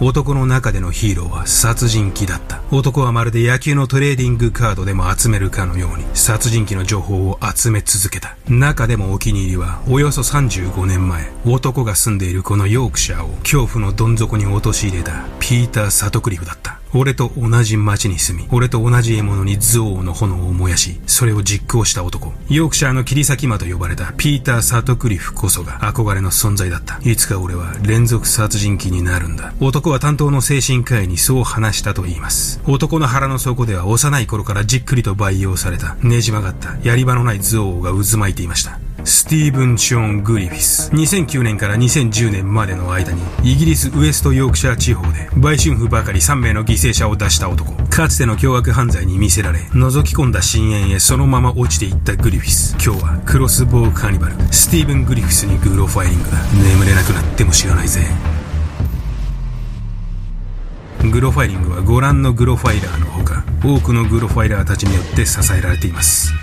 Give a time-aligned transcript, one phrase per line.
[0.00, 2.60] 男の中でのヒーローは殺人鬼だった。
[2.70, 8.36] 男はまるで野球のトレーディングカードでも集めるかのように殺人鬼の情報を集め続けた。
[8.48, 16.78] 中でもお気に入りはおよそ35年前男が住んでいるこのヨークシャーを恐怖のどん底に陥れたピーター・サトクリフだった。
[16.94, 22.32] 俺と同じ町に住み、俺と同じ獲物に憎悪の炎を燃やし、それを実行した男。
[22.48, 26.98] ヨークシャーの切り裂き魔と呼ばれたピーター・サトクリフこそが憧れの存在だった。
[27.02, 29.52] いつか俺は連続殺人鬼になるんだ。
[29.60, 32.60] 男は担当の精神科医にそう話したと言います。
[32.66, 38.78] 男の腹の底では幼い頃からじっくりと培養された、ねじ曲がったやり場のない憎悪が渦巻いていました。
[39.08, 40.90] スティーブン・ショーン・グリフィス。
[40.92, 47.72] 2009年から2010年までの間に、イギリスウエストヨークシャー地方で、売春婦ばかり3名の犠牲者を出した男。
[47.84, 52.72] かつての凶悪犯罪に見せられ、覗き込んだ深淵へそのまま落ちていったグリフィス。
[52.72, 56.38] 今日はクロスボウカーニバル、スティーブン・グリフィスにグロファイリングだ。
[56.62, 58.06] 眠れなくなっても知らないぜ。
[61.10, 66.34] グロファイリングはご覧のグロファイラーのほか、多くのグロファイラーたちによって支えられています。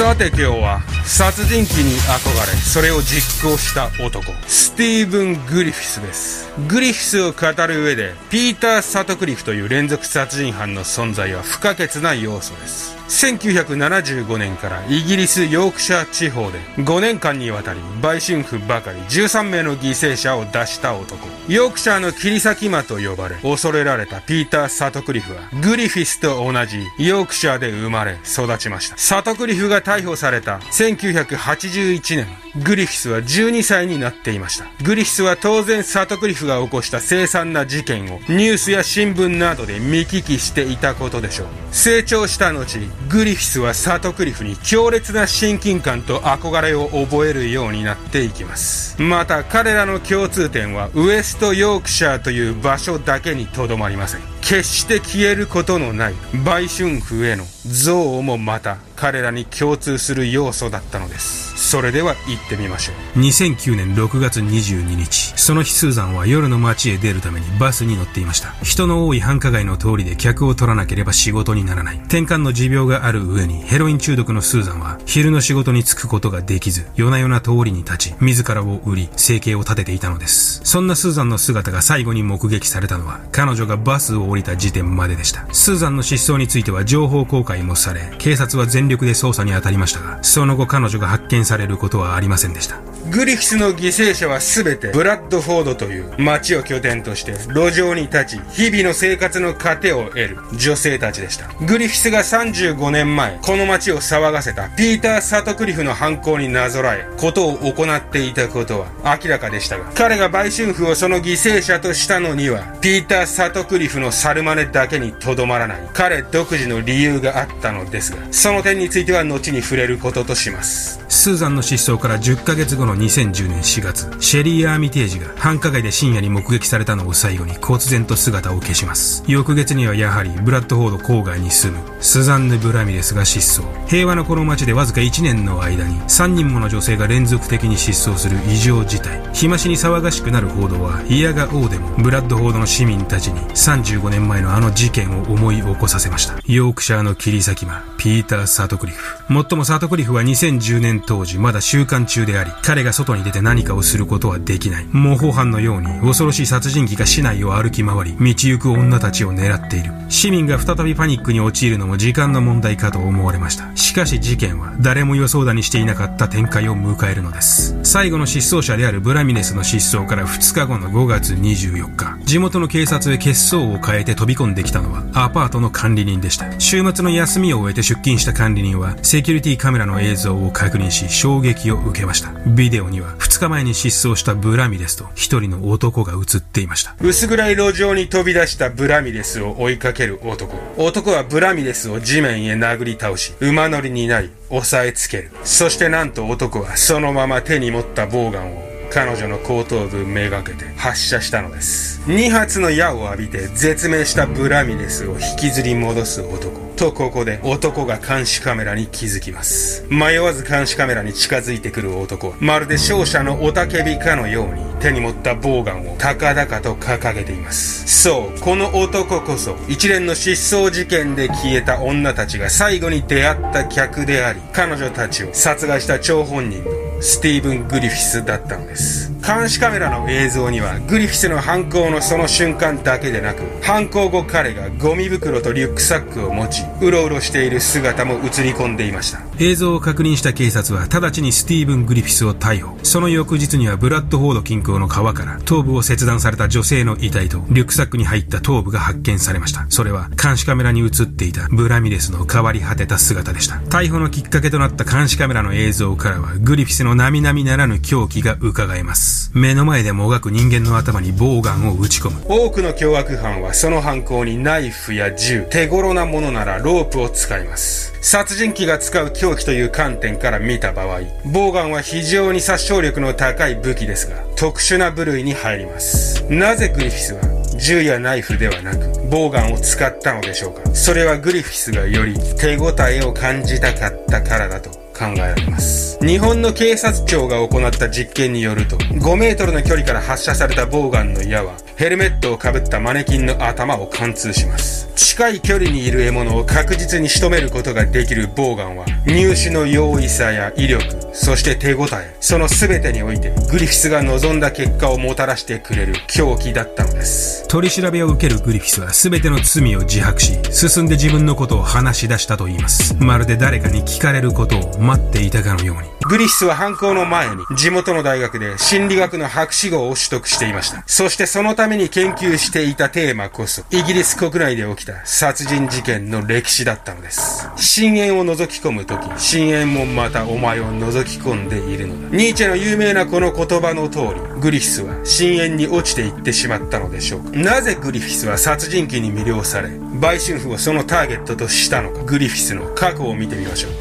[0.00, 6.50] さて今日は殺人鬼に憧れそれを実行した男スティーブン・グリフィスです。
[6.68, 12.99] グリフィスを語る上でピーター・サトクリフという連続殺人犯の存在は不可欠な要素です。
[13.10, 21.28] 1975年からイギリスヨークシャー地方で5年間にわたり売春婦ばかり13名の犠牲者を出した男。
[21.48, 28.96] ヨークシャーの切り裂き魔と呼ばれ恐れられたピーター・サトクリフはグリフィスと同じヨークシャーで生まれ育ちました。
[28.96, 32.26] サトクリフが逮捕された1981年
[32.62, 34.66] グリフィスは12歳になっていました。
[34.84, 41.48] グリフィスは当然サトクリフが起こした凄惨な事件をニュースや新聞などで見聞きしていたことでしょう。
[41.72, 42.78] 成長した後
[43.08, 49.00] グリフィスはサトクリフに強烈な親近感と憧れを覚えるようになっていきます。
[49.00, 54.20] また彼らの共通点はウエストヨークシャーという場所だけにとどまりません。
[54.40, 61.56] 決して消えることのない売春婦への憎悪もまた彼らに共通する要素だったのです。
[61.56, 63.20] それでは行ってみましょう。
[63.20, 65.32] 2009年6月22日。
[65.36, 68.50] その日スーザンは夜の街へ出るためにバスに乗っていました。
[68.62, 71.96] 人の多い繁華街の通りで客を取らなければ仕事にならない。
[71.96, 80.60] 転換の持病がある上にヘロイン中毒のスーザンは昼の仕事に就くことができず夜な夜な通りに立ち自らを売り生計を立てていたのです。
[80.64, 85.46] そんなスーザンの姿が最後に目撃されたのは彼女がバスを降りた時点まででした。
[85.54, 92.89] スーザンの失踪については情報公開もされ警察は全力で捜査に当たりましたがその後彼女が発見されることはありませんでした。
[93.10, 101.48] グリフィスの犠牲者は全てブラッドフォードという街を拠点として路上に立ち、日々の生活の糧を得る女性たちでした。
[101.66, 108.86] グリフィスが35年前、この街を騒がせたピーター・サトクリフの犯行になぞらえ、ことを行っていたことは
[109.20, 121.00] 明らかでしたが、彼が売春婦をその犠牲者としたのには、ピーター・サトクリフの猿真似だけにとどまらない、彼独自の理由があったのですが、その点については後に触れることとします。
[121.08, 129.24] スーザンの失踪から10ヶ月後の2010年4月、シェリー・アーミテージが繁華街で深夜に目撃されたのを最後に忽然と姿を消します。
[129.26, 133.86] 翌月にはやはりブラッドフォード郊外に住むスザンヌ・ブラミレスが失踪。
[133.86, 139.20] 平和なこの街でわずか1年の間に3人もの女性が連続的に失踪する異常事態。
[139.32, 146.34] 日増しに騒がしくなる報道は嫌が王でもブラッドフォードの市民たちに35年前のあの事件を思い起こさせました。
[146.46, 149.32] ヨークシャーの切り裂き魔、ピーター・サトクリフ。
[149.32, 154.86] もっともサトクリフは2010年当時まだ習慣中であり、彼が外に出て何かをすることはできない。
[154.92, 159.92] 模倣犯のように恐ろしい殺人鬼が市内を歩き回り、道行く女たちを狙っている。
[160.08, 163.74] 市民が再びパニックに陥るのも時間の問題かと思われました。
[163.76, 167.78] しかし事件は誰も予想だにしていなかった展開を迎えるのです。
[167.82, 176.58] 最後の失踪者であるブラミネスの失踪から2日後の5月24日、地元の警察へ血相を変えて飛び込んできたのはアパートの管理人でした。
[176.58, 182.32] 週末の休みを終えて出勤した管理人はセキュリティカメラの映像を確認し衝撃を受けました。
[182.46, 186.94] ビデオには2日前に失踪したブラミレスと一人の男が映っていました。
[187.00, 190.56] 薄暗い路上に飛び出したブラミレスを追いかける男。
[190.78, 195.30] 男はブラミレスを地面へ殴り倒し、馬乗りになり、押さえつける。
[195.44, 202.00] そしてなんと男はそのまま手に持ったボウガンを彼女の後頭部めがけて発射したのです。
[202.06, 206.69] 2発の矢を浴びて絶命したブラミレスを引きずり戻す男。
[206.80, 209.84] とここで男が監視カメラに気づきます。
[209.90, 218.02] 迷わず監視カメラに近づいてくる男は、まるで勝者の雄たけびかのように手に持ったボウガンを高々と掲げています。
[218.02, 226.70] そう、この男こそ一連の失踪事件で消えた女たちが最後に出会った客であり、彼女たちを殺害した張本人の
[227.02, 229.12] スティーブン・グリフィスだったのです。
[229.24, 239.20] 監視カメラの映像には、グリフィスの犯行のその瞬間だけでなく、犯行後彼がゴミ袋とリュックサックを持ち、うろうろしている姿も映り込んでいました。
[239.38, 242.78] 映像を確認した警察は、直ちにスティーブン・グリフィスを逮捕。
[242.82, 249.66] その翌日には、ブラッドフォード近郊の川から、頭部を切断された女性の遺体と、リュックサックに入った頭部が発見されました。
[249.68, 253.56] それは、監視カメラに映っていたブラミレスの変わり果てた姿でした。
[253.68, 259.09] 逮捕のきっかけとなった監視カメラの映像からは、グリフィスの並々ならぬ狂気が伺えます。
[259.32, 262.20] 目の前でもがく人間の頭にボウガンを打ち込む。
[262.28, 267.94] 多くの凶悪犯はその犯行にナイフや銃、手頃なものならロープを使います。
[268.02, 276.24] 殺人鬼が使う凶器という観点から見た場合、ボウガンは非常に殺傷力の高い武器ですが、特殊な部類に入ります。
[276.30, 277.20] なぜグリフィスは
[277.58, 280.74] 銃やナイフではなく、ボウガンを使ったのでしょうか？
[280.74, 285.98] それはグリフィスがより手応えを感じたかったからだと考えられます。
[286.04, 294.90] 日本の警察庁が行った実験によると、5メートルの距離から発射されたボウガンの矢は、ヘルメットをかぶったマネキンの頭を貫通します。
[294.96, 307.48] 近い距離にいる獲物を確実に仕留めることができるボウガンは、入手の容易さや威力、そして手応え、その全てにおいて、グリフィスが望んだ結果をもたらしてくれる狂気だったのです。
[307.48, 312.94] 取り調べを受けるグリフィスは全ての罪を自白し、進んで自分のことを話し出したと言います。
[312.94, 315.88] まるで誰かに聞かれることを待っていたかのように。
[316.08, 320.82] グリフィスは犯行の前に、地元の大学で心理学の博士号を取得していました。
[320.86, 327.48] そしてそのために研究していたテーマこそ、イギリス国内で起きた殺人事件の歴史だったのです。
[327.56, 332.16] 深淵を覗き込むとき、深淵もまたお前を覗き込んでいるのだ。
[332.16, 337.30] ニーチェの有名なこの言葉の通り、グリフィスは深淵に落ちていってしまったのでしょうか。
[337.38, 343.72] なぜグリフィスは殺人鬼に魅了され、売春婦をそのターゲットとしたのか、グリフィスの過去を見てみましょう。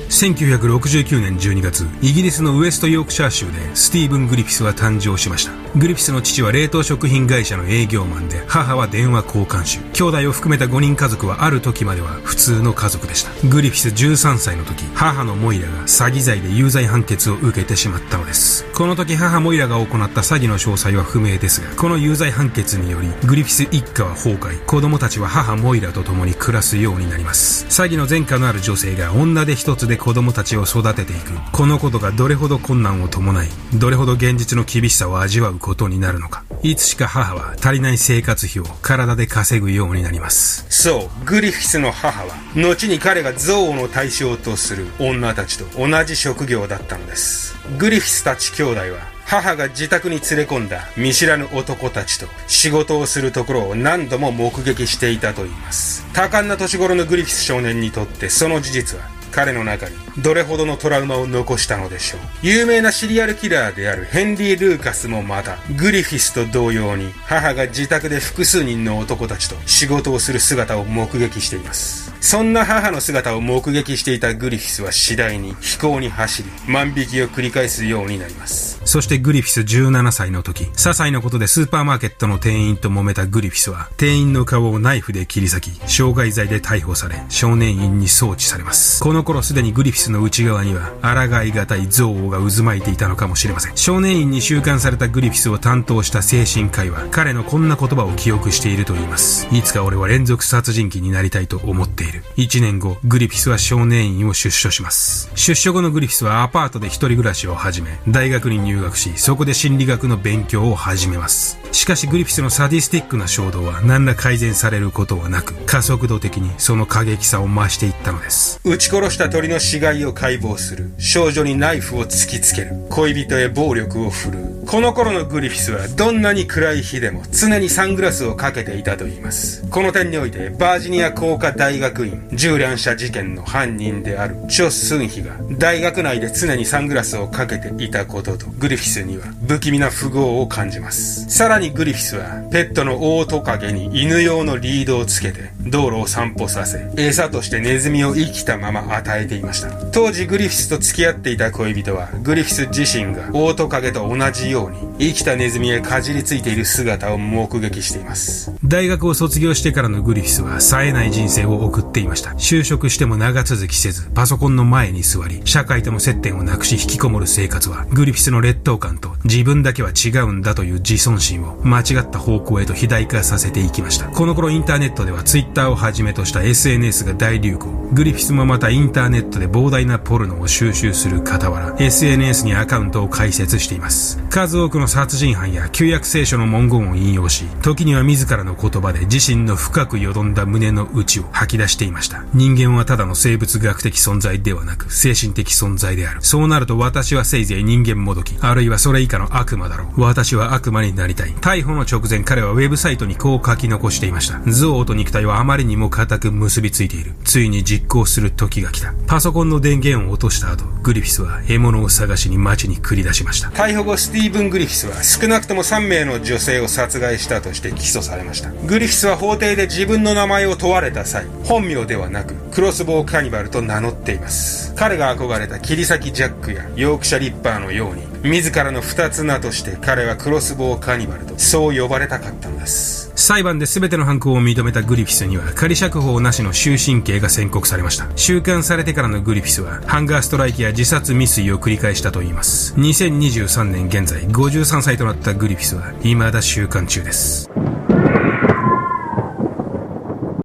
[0.99, 5.53] 19年12月、イギリスのウエストヨークシャー州でスティーブン・グリフィスは誕生しました。
[5.75, 9.93] グリフィスの父は冷凍食品会社の営業マンで、母は電話交換手。
[9.93, 13.31] 兄弟を含めた5人家族はある時までは普通の家族でした。
[13.47, 18.65] グリフィス13歳の時、母のモイラが詐欺罪で有罪判決を受けてしまったのです。
[18.73, 24.65] この時母モイラが行った詐欺の詳細は不明ですが、この有罪判決により、グリフィス一家は崩壊。
[24.65, 27.65] 子供たちは母モイラと共に暮らすようになります。
[27.67, 31.31] 詐欺の前科のある女性が女で一つで子供たちを育てていく。
[31.51, 36.43] このことがどれほど困難を伴い、どれほど現実の厳しさを味わうことになるのか。
[36.61, 40.65] いつしか母は足りない生活費を体で稼ぐようになります。
[40.69, 47.55] そう、グリフィスの母は、後に彼が憎悪の対象とする女たちと同じ職業だったのです。
[47.77, 56.03] グリフィスたち兄弟は、母が自宅に連れ込んだ見知らぬ男たちと仕事をするところを何度も目撃していたと言います。
[56.13, 59.03] 多感な年頃のグリフィス少年にとってその事実は
[59.39, 62.19] 彼の中にどれほどのトラウマを残したのでしょう。
[62.41, 72.11] 有名なシリアルキラーであるヘンリー・ルーカスもまた、グリフィスと同様に、母が自宅で複数人の男たちと仕事をする姿を目撃しています。
[72.19, 78.81] そんな母の姿を目撃していたグリフィスは次第に飛行に走り、万引きを繰り返すようになります。
[78.83, 89.01] そしてグリフィス17歳の時、些細なことでスーパーマーケットの店員と揉めたグリフィスは、店員の顔をナイフで切り裂き、傷害罪で逮捕され、少年院に送致されます。
[89.01, 93.77] この頃すでにグリフィスの内側には、抗い難い憎悪が渦巻いていたのかもしれません。
[93.77, 99.47] 少年院に収監されたグリフィスを担当した精神科医は、彼のこんな言葉を記憶していると言います。
[99.51, 102.23] いつか俺は連続殺人鬼になりたいと思っている。
[102.37, 105.29] 1年後、グリフィスは少年院を出所します。
[105.35, 111.59] 出所後のグリフィスはアパートで一人暮らしを始め、大学に入学し、そこで心理学の勉強を始めます。
[111.71, 118.59] しかしグリフィスのサディスティックな衝動は何ら改善されることはなく、加速度的にその過激さを増していったのです。
[118.63, 120.91] 撃ち殺した鳥の死骸を解剖する。
[120.97, 122.71] 少女にナイフを突きつける。
[122.89, 124.58] 恋人へ暴力を振るう。
[124.69, 129.67] この頃のグリフィスはどんなに暗い日でも常にサングラスをかけていたと言います。
[129.71, 141.27] この点において、バージニア工科大学院銃乱射事件の犯人であるチョ・スンヒが大学内で常にサングラスをかけていたことと、グリフィスには不気味な符号を感じます。
[141.31, 149.71] さらにグリフィスは、ペットのオオトカゲに犬用のリードをつけて、道路を散歩させ、餌としてネズミを生きたまま与えていました。
[149.87, 158.51] 当時グリフィスと付き合っていた恋人は、グリフィス自身がオオトカゲと同じように、生きたネズミへかじりついている姿を目撃しています。
[158.65, 162.31] 大学を卒業してからのグリフィスは、冴えない人生を送っていました。
[162.31, 174.07] 就職しても長続きせず、パソコンの前に座り、社会との接点をなくし引きこもる生活は、グリフィスの劣等感と自分だけは違うんだという自尊心を間違った方向へと肥大化させていきました。
[174.07, 177.67] この頃インターネットではツイッターをはじめとした SNS が大流行。
[177.91, 184.19] グリフィスもまたインターネットで膨大なポルノを収集する傍ら、SNS にアカウントを開設しています。
[184.29, 192.23] 数数多くの殺人犯や旧約聖書の文言を引用し、時には自らの言葉で自身の深くよどんだ胸の内を吐き出していました。
[192.33, 196.21] 人間はただの生物学的存在ではなく、精神的存在である。
[196.23, 200.01] そうなると私はせいぜい人間もどき、あるいはそれ以下の悪魔だろう。
[200.01, 201.33] 私は悪魔になりたい。
[201.35, 204.39] 逮捕の直前彼はウェブサイトにこう書き残していました。
[204.39, 207.13] 憎悪と肉体はあまりにも固く結びついている。
[207.23, 208.93] ついに実行する時が来た。
[209.05, 213.49] パソコンの電源を落とした後、グリフィスは獲物を探しに街に繰り出しました。
[213.49, 218.51] 逮捕後、スティーブン・グリフィスは少なくとも3名の女性を殺害したとして起訴されました。
[218.51, 224.73] グリフィスは法廷で自分の名前を問われた際、本名ではなく、クロスボウカニバルと名乗っています。
[224.75, 233.11] 彼が憧れた切り裂きジャックやヨークシャリッパーのように、自らの二つ名として彼はクロスボウカニバルとそう呼ばれたかったのです。
[233.15, 238.07] 裁判で全ての犯行を認めたグリフィスには仮釈放なしの終身刑が宣告されました。
[238.15, 242.73] 収監されてからのグリフィスはハンガーストライキや自殺未遂を繰り返したといいます。
[242.75, 247.49] 2023年現在53歳となったグリフィスは未だ収監中です。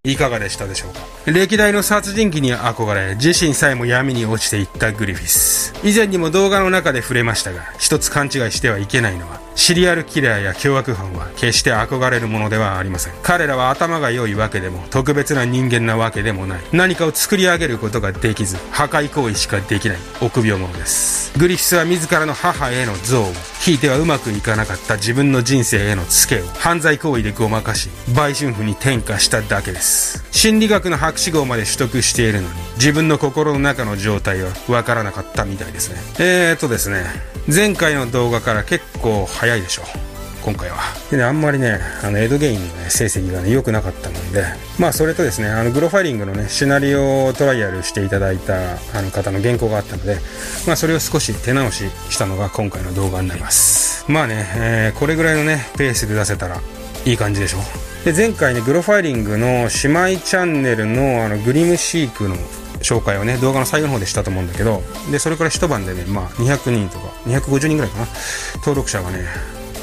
[0.06, 1.00] いかがでしたでしょうか？
[1.32, 5.72] 歴代の殺人鬼に憧れ、自身さえも闇に落ちていったグリフィス。
[5.82, 13.14] 以前にも動画の中で触れましたが、一つ勘違いしてはいけないのは、シリアルキラーや凶悪犯は決して憧れるものではありません。
[13.22, 16.60] 彼らは頭が良いわけでも、特別な人間なわけでもない。
[16.70, 21.32] 何かを作り上げることができず、破壊行為しかできない臆病者です。
[21.38, 23.34] グリフィスは自らの母への憎悪、
[23.64, 30.22] ひいてはうまくいかなかった自分の人生へのツケを犯罪行為でごまかし、売春婦に転嫁しただけです。
[30.32, 35.96] 心理学の博士号まで取得しているのに、自分の心の中の状態はわからなかったみたいですね。
[36.18, 37.06] えーとですね、
[37.46, 39.82] 前回の動画から結構早いでしょ。
[40.44, 40.76] 今回は。
[41.10, 44.44] でね、あんまりね、あの、エドゲインのね、成績がね、良くなかったので、
[44.78, 50.18] まあ、それとですね、あの、グロファイリングのね、シナリオをトライアルしていただいた、あの方の原稿があったので、
[50.66, 54.04] まあ、それを少し手直ししたのが今回の動画になります。
[54.06, 56.60] まあね、えー、これぐらいのね、ペースで出せたら
[57.06, 57.58] いい感じでしょ。
[58.04, 62.36] で、前回ね、グロファイリングの姉妹チャンネルの、あの、グリムシークの
[62.80, 68.06] 紹介をね、動画の最後の方でしたと思うんだけど、で、それから一晩でね、まあ、200人とか、250人ぐらいかな、
[68.56, 69.24] 登録者がね、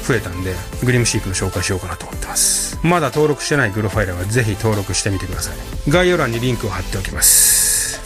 [0.02, 0.54] 増えたんで、
[0.84, 2.78] グリムシークの紹介しようかなと思ってます。
[2.82, 5.90] まだ登録してないグロファイラーはぜひ登録してみてください。
[5.90, 8.00] 概要欄にリンクを貼っておきます。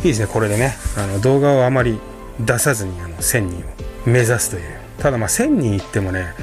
[0.00, 1.98] いいですね、これでね、あの、動画をあまり
[2.38, 3.62] 出さずに、あの、1000人を
[4.06, 4.62] 目指すという。
[4.98, 6.34] ただまあ、1000人いってもね、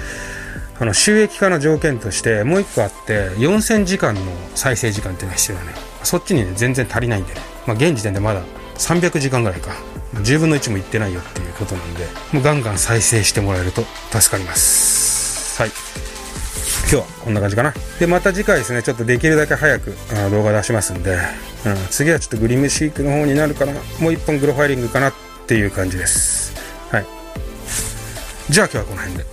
[0.78, 4.22] あの、収益化の条件としてもう一個あって、4000時間の
[4.56, 5.74] 再生時間っていうのが必要だね。
[6.04, 7.42] そっちにね、全然足りないんでね。
[7.66, 8.42] まあ、現時点でまだ
[8.76, 9.72] 300時間ぐらいか。
[10.22, 15.62] 10分の1もいってないよっていうことなんで、もうガンガン再生してもらえると助かります。
[15.62, 15.72] はい。
[16.88, 17.74] 今日はこんな感じかな。
[18.00, 21.18] で、また次回ですね、ちょっとできるだけ早くあ動画出しますんで、
[21.66, 23.74] うん、次はちょっとグリムシークの方になるかな。
[23.74, 23.82] もう
[24.12, 25.14] 1本グロファイリングかなっ
[25.48, 26.54] ていう感じです。
[26.92, 27.06] はい。
[28.50, 29.26] じゃあ今日はこの辺で。